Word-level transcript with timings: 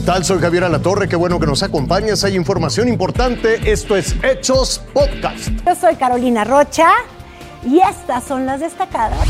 tal? 0.00 0.24
Soy 0.24 0.38
Javier 0.38 0.64
Alatorre, 0.64 1.08
qué 1.08 1.16
bueno 1.16 1.40
que 1.40 1.46
nos 1.46 1.62
acompañas. 1.62 2.24
Hay 2.24 2.36
información 2.36 2.88
importante. 2.88 3.70
Esto 3.70 3.96
es 3.96 4.14
Hechos 4.22 4.82
Podcast. 4.92 5.48
Yo 5.66 5.74
soy 5.74 5.96
Carolina 5.96 6.44
Rocha 6.44 6.90
y 7.64 7.80
estas 7.80 8.24
son 8.24 8.46
las 8.46 8.60
destacadas. 8.60 9.26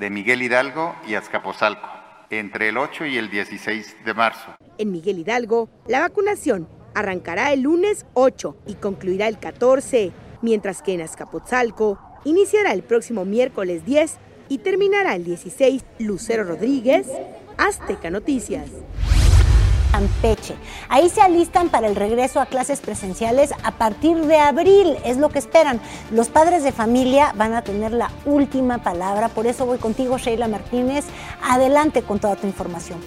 de 0.00 0.10
Miguel 0.10 0.42
Hidalgo 0.42 0.96
y 1.06 1.14
Azcapotzalco 1.14 1.88
entre 2.30 2.70
el 2.70 2.78
8 2.78 3.06
y 3.06 3.16
el 3.16 3.30
16 3.30 4.04
de 4.04 4.12
marzo. 4.12 4.56
En 4.78 4.90
Miguel 4.90 5.20
Hidalgo, 5.20 5.68
la 5.86 6.00
vacunación 6.00 6.66
arrancará 6.92 7.52
el 7.52 7.60
lunes 7.60 8.04
8 8.14 8.56
y 8.66 8.74
concluirá 8.74 9.28
el 9.28 9.38
14, 9.38 10.10
mientras 10.42 10.82
que 10.82 10.92
en 10.92 11.02
Azcapotzalco 11.02 12.00
iniciará 12.24 12.72
el 12.72 12.82
próximo 12.82 13.24
miércoles 13.24 13.84
10 13.84 14.18
y 14.50 14.58
terminará 14.58 15.14
el 15.14 15.24
16 15.24 15.82
Lucero 16.00 16.44
Rodríguez, 16.44 17.06
Azteca 17.56 18.10
Noticias. 18.10 18.68
Campeche. 19.92 20.54
Ahí 20.88 21.08
se 21.08 21.20
alistan 21.20 21.68
para 21.68 21.86
el 21.86 21.96
regreso 21.96 22.40
a 22.40 22.46
clases 22.46 22.80
presenciales 22.80 23.52
a 23.62 23.72
partir 23.72 24.16
de 24.26 24.36
abril, 24.36 24.96
es 25.04 25.16
lo 25.16 25.30
que 25.30 25.38
esperan. 25.38 25.80
Los 26.10 26.28
padres 26.28 26.62
de 26.62 26.72
familia 26.72 27.32
van 27.36 27.54
a 27.54 27.62
tener 27.62 27.92
la 27.92 28.10
última 28.24 28.82
palabra, 28.82 29.28
por 29.28 29.46
eso 29.46 29.66
voy 29.66 29.78
contigo, 29.78 30.18
Sheila 30.18 30.48
Martínez. 30.48 31.06
Adelante 31.42 32.02
con 32.02 32.18
toda 32.18 32.36
tu 32.36 32.46
información. 32.46 33.00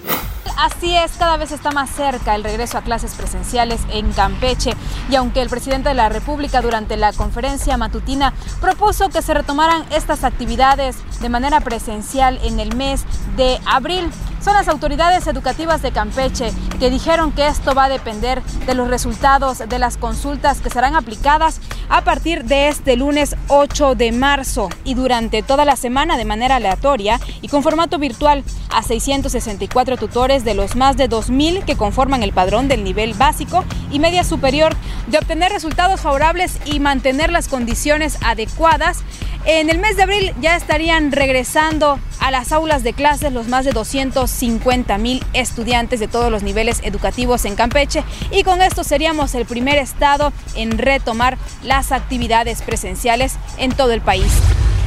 Así 0.56 0.96
es, 0.96 1.12
cada 1.18 1.36
vez 1.36 1.50
está 1.50 1.72
más 1.72 1.90
cerca 1.90 2.34
el 2.36 2.44
regreso 2.44 2.78
a 2.78 2.82
clases 2.82 3.14
presenciales 3.14 3.80
en 3.90 4.12
Campeche. 4.12 4.74
Y 5.10 5.16
aunque 5.16 5.42
el 5.42 5.48
presidente 5.48 5.88
de 5.88 5.96
la 5.96 6.08
República 6.08 6.62
durante 6.62 6.96
la 6.96 7.12
conferencia 7.12 7.76
matutina 7.76 8.32
propuso 8.60 9.08
que 9.08 9.20
se 9.20 9.34
retomaran 9.34 9.84
estas 9.90 10.22
actividades 10.22 10.96
de 11.20 11.28
manera 11.28 11.60
presencial 11.60 12.38
en 12.44 12.60
el 12.60 12.76
mes 12.76 13.04
de 13.36 13.58
abril, 13.66 14.10
son 14.44 14.52
las 14.52 14.68
autoridades 14.68 15.26
educativas 15.26 15.80
de 15.80 15.90
Campeche 15.90 16.52
que 16.78 16.90
dijeron 16.90 17.32
que 17.32 17.46
esto 17.46 17.74
va 17.74 17.84
a 17.84 17.88
depender 17.88 18.42
de 18.66 18.74
los 18.74 18.88
resultados 18.88 19.62
de 19.66 19.78
las 19.78 19.96
consultas 19.96 20.60
que 20.60 20.68
serán 20.68 20.96
aplicadas 20.96 21.60
a 21.88 22.04
partir 22.04 22.44
de 22.44 22.68
este 22.68 22.96
lunes 22.96 23.36
8 23.48 23.94
de 23.94 24.12
marzo 24.12 24.68
y 24.84 24.92
durante 24.94 25.42
toda 25.42 25.64
la 25.64 25.76
semana 25.76 26.18
de 26.18 26.26
manera 26.26 26.56
aleatoria 26.56 27.18
y 27.40 27.48
con 27.48 27.62
formato 27.62 27.98
virtual 27.98 28.44
a 28.70 28.82
664 28.82 29.96
tutores 29.96 30.44
de 30.44 30.54
los 30.54 30.76
más 30.76 30.98
de 30.98 31.08
2.000 31.08 31.64
que 31.64 31.76
conforman 31.76 32.22
el 32.22 32.32
padrón 32.32 32.68
del 32.68 32.84
nivel 32.84 33.14
básico 33.14 33.64
y 33.90 33.98
media 33.98 34.24
superior 34.24 34.74
de 35.06 35.18
obtener 35.18 35.52
resultados 35.52 36.02
favorables 36.02 36.58
y 36.66 36.80
mantener 36.80 37.32
las 37.32 37.48
condiciones 37.48 38.18
adecuadas. 38.22 39.04
En 39.46 39.68
el 39.68 39.78
mes 39.78 39.96
de 39.96 40.04
abril 40.04 40.34
ya 40.40 40.56
estarían 40.56 41.12
regresando 41.12 41.98
a 42.18 42.30
las 42.30 42.50
aulas 42.50 42.82
de 42.82 42.94
clases 42.94 43.30
los 43.30 43.46
más 43.46 43.66
de 43.66 43.72
250 43.72 44.96
mil 44.96 45.22
estudiantes 45.34 46.00
de 46.00 46.08
todos 46.08 46.30
los 46.30 46.42
niveles 46.42 46.80
educativos 46.82 47.44
en 47.44 47.54
Campeche 47.54 48.04
y 48.30 48.42
con 48.42 48.62
esto 48.62 48.84
seríamos 48.84 49.34
el 49.34 49.44
primer 49.44 49.76
estado 49.76 50.32
en 50.54 50.78
retomar 50.78 51.36
las 51.62 51.92
actividades 51.92 52.62
presenciales 52.62 53.34
en 53.58 53.72
todo 53.72 53.92
el 53.92 54.00
país. 54.00 54.32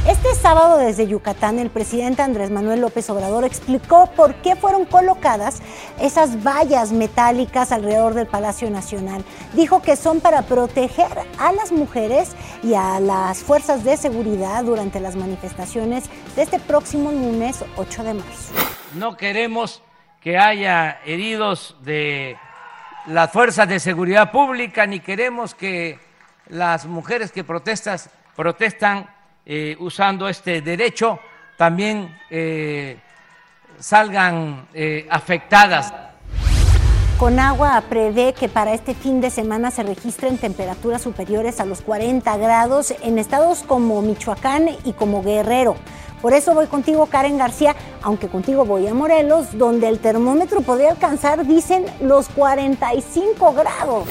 Este 0.08 0.34
sábado 0.34 0.78
desde 0.78 1.06
Yucatán 1.06 1.58
el 1.58 1.68
presidente 1.68 2.22
Andrés 2.22 2.50
Manuel 2.50 2.80
López 2.80 3.10
Obrador 3.10 3.44
explicó 3.44 4.08
por 4.16 4.36
qué 4.36 4.56
fueron 4.56 4.86
colocadas 4.86 5.60
esas 6.00 6.42
vallas 6.42 6.92
metálicas 6.92 7.72
alrededor 7.72 8.14
del 8.14 8.26
Palacio 8.26 8.70
Nacional. 8.70 9.22
Dijo 9.52 9.82
que 9.82 9.96
son 9.96 10.20
para 10.20 10.42
proteger 10.42 11.10
a 11.38 11.52
las 11.52 11.72
mujeres 11.72 12.30
y 12.62 12.74
a 12.74 13.00
las 13.00 13.42
fuerzas 13.42 13.84
de 13.84 13.96
seguridad 13.96 14.64
durante 14.64 15.00
las 15.00 15.16
manifestaciones 15.16 16.04
de 16.36 16.42
este 16.42 16.58
próximo 16.58 17.10
lunes 17.12 17.64
8 17.76 18.04
de 18.04 18.14
marzo. 18.14 18.52
No 18.94 19.16
queremos 19.16 19.82
que 20.20 20.38
haya 20.38 21.00
heridos 21.04 21.76
de 21.82 22.36
las 23.06 23.30
fuerzas 23.30 23.68
de 23.68 23.80
seguridad 23.80 24.30
pública 24.30 24.86
ni 24.86 25.00
queremos 25.00 25.54
que 25.54 25.98
las 26.48 26.86
mujeres 26.86 27.32
que 27.32 27.44
protestas 27.44 28.10
protestan 28.34 29.08
eh, 29.46 29.76
usando 29.78 30.28
este 30.28 30.60
derecho 30.60 31.18
también 31.56 32.18
eh, 32.30 32.98
salgan 33.78 34.68
eh, 34.74 35.06
afectadas. 35.10 35.92
Conagua 37.18 37.82
prevé 37.88 38.32
que 38.32 38.48
para 38.48 38.72
este 38.74 38.94
fin 38.94 39.20
de 39.20 39.30
semana 39.30 39.72
se 39.72 39.82
registren 39.82 40.38
temperaturas 40.38 41.02
superiores 41.02 41.58
a 41.58 41.64
los 41.64 41.80
40 41.80 42.36
grados 42.36 42.94
en 43.02 43.18
estados 43.18 43.64
como 43.66 44.00
Michoacán 44.02 44.68
y 44.84 44.92
como 44.92 45.24
Guerrero. 45.24 45.74
Por 46.22 46.32
eso 46.32 46.54
voy 46.54 46.68
contigo, 46.68 47.06
Karen 47.06 47.36
García, 47.36 47.74
aunque 48.02 48.28
contigo 48.28 48.64
voy 48.64 48.86
a 48.86 48.94
Morelos, 48.94 49.58
donde 49.58 49.88
el 49.88 49.98
termómetro 49.98 50.60
podría 50.60 50.92
alcanzar, 50.92 51.44
dicen, 51.44 51.86
los 52.00 52.28
45 52.28 53.52
grados. 53.52 54.06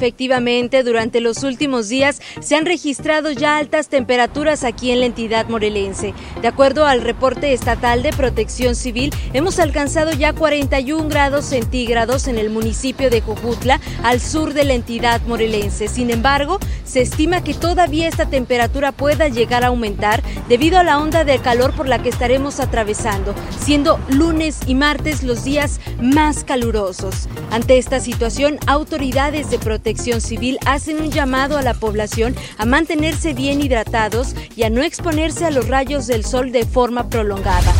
Efectivamente, 0.00 0.82
durante 0.82 1.20
los 1.20 1.42
últimos 1.42 1.90
días 1.90 2.22
se 2.40 2.56
han 2.56 2.64
registrado 2.64 3.32
ya 3.32 3.58
altas 3.58 3.90
temperaturas 3.90 4.64
aquí 4.64 4.92
en 4.92 5.00
la 5.00 5.04
entidad 5.04 5.46
morelense. 5.50 6.14
De 6.40 6.48
acuerdo 6.48 6.86
al 6.86 7.02
reporte 7.02 7.52
estatal 7.52 8.02
de 8.02 8.14
protección 8.14 8.76
civil, 8.76 9.12
hemos 9.34 9.58
alcanzado 9.58 10.12
ya 10.12 10.32
41 10.32 11.10
grados 11.10 11.44
centígrados 11.44 12.28
en 12.28 12.38
el 12.38 12.48
municipio 12.48 13.10
de 13.10 13.20
Jujutla, 13.20 13.78
al 14.02 14.22
sur 14.22 14.54
de 14.54 14.64
la 14.64 14.72
entidad 14.72 15.20
morelense. 15.26 15.86
Sin 15.86 16.08
embargo, 16.08 16.58
se 16.82 17.02
estima 17.02 17.44
que 17.44 17.52
todavía 17.52 18.08
esta 18.08 18.24
temperatura 18.24 18.92
pueda 18.92 19.28
llegar 19.28 19.64
a 19.64 19.66
aumentar 19.66 20.22
debido 20.48 20.78
a 20.78 20.82
la 20.82 20.98
onda 20.98 21.24
de 21.24 21.40
calor 21.40 21.74
por 21.74 21.86
la 21.86 22.02
que 22.02 22.08
estaremos 22.08 22.58
atravesando, 22.58 23.34
siendo 23.62 24.00
lunes 24.08 24.60
y 24.66 24.74
martes 24.74 25.22
los 25.22 25.44
días 25.44 25.78
más 26.00 26.42
calurosos. 26.42 27.28
Ante 27.50 27.76
esta 27.76 28.00
situación, 28.00 28.58
autoridades 28.66 29.50
de 29.50 29.58
protección 29.58 29.89
Protección 29.90 30.20
Civil 30.20 30.56
hacen 30.66 31.00
un 31.00 31.10
llamado 31.10 31.58
a 31.58 31.62
la 31.62 31.74
población 31.74 32.36
a 32.58 32.64
mantenerse 32.64 33.34
bien 33.34 33.60
hidratados 33.60 34.36
y 34.54 34.62
a 34.62 34.70
no 34.70 34.82
exponerse 34.82 35.46
a 35.46 35.50
los 35.50 35.66
rayos 35.66 36.06
del 36.06 36.24
sol 36.24 36.52
de 36.52 36.64
forma 36.64 37.08
prolongada. 37.08 37.72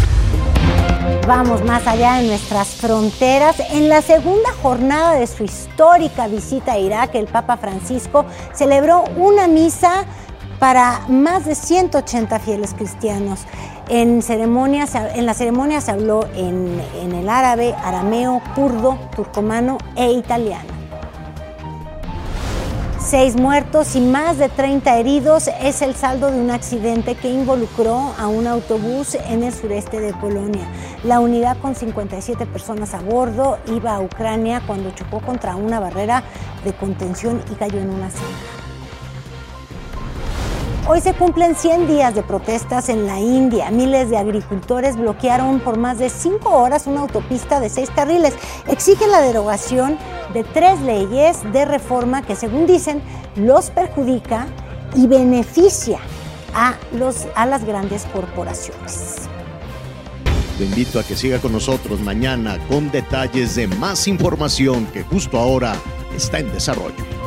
Vamos 1.29 1.65
más 1.65 1.87
allá 1.87 2.15
de 2.15 2.27
nuestras 2.27 2.67
fronteras. 2.67 3.61
En 3.71 3.89
la 3.89 4.03
segunda 4.03 4.51
jornada 4.61 5.15
de 5.15 5.29
su 5.29 5.45
histórica 5.45 6.27
visita 6.27 6.73
a 6.73 6.79
Irak, 6.81 7.15
el 7.15 7.29
Papa 7.29 7.59
Francisco 7.59 8.27
celebró 8.55 9.05
una 9.17 9.47
misa 9.47 10.05
para 10.59 11.07
más 11.07 11.45
de 11.45 11.55
180 11.55 12.41
fieles 12.41 12.75
cristianos. 12.75 13.43
En, 13.89 14.21
ceremonias, 14.21 14.97
en 14.97 15.27
la 15.27 15.35
ceremonia 15.35 15.81
se 15.81 15.93
habló 15.93 16.27
en, 16.35 16.83
en 17.01 17.15
el 17.15 17.29
árabe, 17.29 17.73
arameo, 17.85 18.43
kurdo, 18.57 18.99
turcomano 19.15 19.79
e 19.95 20.11
italiano. 20.11 20.80
Seis 23.11 23.35
muertos 23.35 23.97
y 23.97 24.01
más 24.01 24.39
de 24.39 24.49
30 24.49 24.97
heridos 24.97 25.51
es 25.61 25.83
el 25.83 25.97
saldo 25.97 26.31
de 26.31 26.41
un 26.41 26.53
accidente 26.53 27.17
que 27.17 27.29
involucró 27.29 28.15
a 28.17 28.29
un 28.29 28.47
autobús 28.47 29.17
en 29.17 29.43
el 29.43 29.53
sureste 29.53 29.99
de 29.99 30.15
Polonia. 30.15 30.65
La 31.03 31.19
unidad 31.19 31.59
con 31.59 31.75
57 31.75 32.47
personas 32.47 32.95
a 32.95 33.01
bordo 33.01 33.59
iba 33.67 33.97
a 33.97 34.01
Ucrania 34.01 34.63
cuando 34.65 34.93
chocó 34.93 35.19
contra 35.19 35.57
una 35.57 35.81
barrera 35.81 36.23
de 36.65 36.73
contención 36.73 37.43
y 37.51 37.57
cayó 37.57 37.81
en 37.81 37.91
una 37.91 38.11
zanja. 38.11 38.60
Hoy 40.93 41.01
se 41.01 41.15
cumplen 41.15 41.55
100 41.55 41.87
días 41.87 42.17
de 42.17 42.25
protestas 42.25 42.89
en 42.89 43.07
la 43.07 43.21
India. 43.21 43.71
Miles 43.71 44.11
de 44.11 44.17
agricultores 44.17 44.97
bloquearon 44.97 45.61
por 45.61 45.79
más 45.79 46.01
de 46.01 46.11
cinco 46.11 46.49
horas 46.49 46.89
una 46.89 47.03
autopista 47.03 47.61
de 47.61 47.69
seis 47.69 47.89
carriles. 47.95 48.35
Exigen 48.67 49.13
la 49.13 49.21
derogación 49.21 49.97
de 50.35 50.43
tres 50.43 50.81
leyes 50.81 51.39
de 51.53 51.65
reforma 51.65 52.23
que, 52.23 52.35
según 52.35 52.67
dicen, 52.67 53.01
los 53.37 53.71
perjudica 53.71 54.49
y 54.97 55.07
beneficia 55.07 56.01
a, 56.55 56.75
los, 56.93 57.29
a 57.37 57.47
las 57.47 57.65
grandes 57.65 58.05
corporaciones. 58.13 59.29
Te 60.59 60.65
invito 60.65 60.99
a 60.99 61.05
que 61.05 61.15
siga 61.15 61.39
con 61.39 61.53
nosotros 61.53 62.01
mañana 62.01 62.59
con 62.69 62.91
detalles 62.91 63.55
de 63.55 63.69
más 63.69 64.09
información 64.09 64.87
que 64.87 65.05
justo 65.05 65.39
ahora 65.39 65.77
está 66.17 66.41
en 66.41 66.53
desarrollo. 66.53 67.20